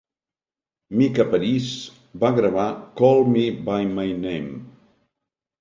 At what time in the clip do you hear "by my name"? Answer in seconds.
3.69-4.57